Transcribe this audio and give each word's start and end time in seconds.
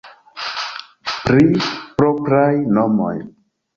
Pri 1.09 1.45
propraj 1.99 2.49
nomoj. 2.79 3.13